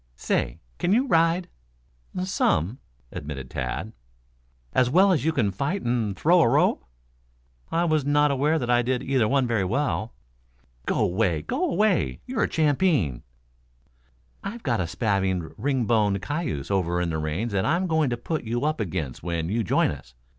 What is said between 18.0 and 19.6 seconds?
to put you up against when